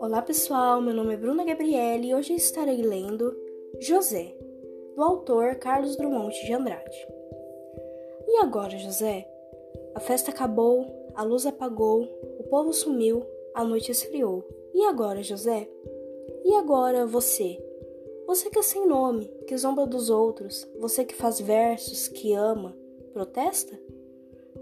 [0.00, 3.36] Olá pessoal, meu nome é Bruna Gabriele e hoje estarei lendo
[3.80, 4.36] José,
[4.94, 7.08] do autor Carlos Drummond de Andrade.
[8.28, 9.28] E agora, José?
[9.96, 10.86] A festa acabou,
[11.16, 12.02] a luz apagou,
[12.38, 14.46] o povo sumiu, a noite esfriou.
[14.72, 15.68] E agora, José?
[16.44, 17.58] E agora você?
[18.28, 22.76] Você que é sem nome, que zomba dos outros, você que faz versos, que ama,
[23.12, 23.76] protesta?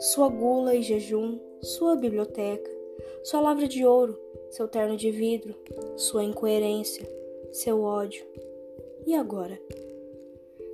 [0.00, 2.70] sua gula e jejum, sua biblioteca,
[3.22, 4.18] sua lavra de ouro,
[4.50, 5.54] seu terno de vidro,
[5.94, 7.06] sua incoerência,
[7.52, 8.24] seu ódio.
[9.06, 9.60] E agora?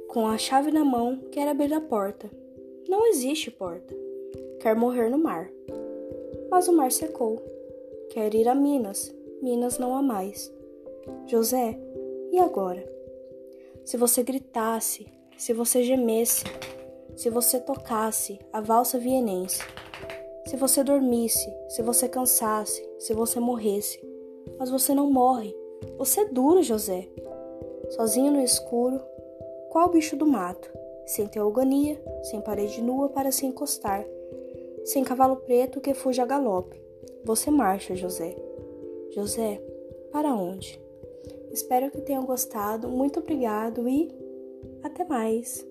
[0.06, 2.30] Com a chave na mão, quer abrir a porta.
[2.88, 3.92] Não existe porta.
[4.60, 5.50] Quer morrer no mar.
[6.48, 7.42] Mas o mar secou.
[8.10, 9.12] Quer ir a Minas.
[9.42, 10.54] Minas não há mais.
[11.26, 11.76] José,
[12.30, 12.88] e agora?
[13.84, 16.44] Se você gritasse, se você gemesse,
[17.16, 19.62] se você tocasse a valsa vienense,
[20.46, 23.98] se você dormisse, se você cansasse, se você morresse,
[24.58, 25.56] mas você não morre.
[25.98, 27.08] Você é duro, José.
[27.90, 29.00] Sozinho no escuro,
[29.70, 30.70] qual bicho do mato,
[31.06, 34.06] sem teogania, sem parede nua para se encostar,
[34.84, 36.80] sem cavalo preto que fuja a galope.
[37.24, 38.36] Você marcha, José.
[39.10, 39.60] José,
[40.12, 40.80] para onde?
[41.50, 42.88] Espero que tenham gostado.
[42.88, 44.14] Muito obrigado e
[44.82, 45.66] até mais.